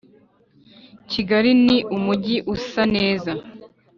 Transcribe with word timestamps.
kigali 1.11 1.51
ni 1.65 1.77
umujyi 1.95 2.37
usaneza 2.55 3.31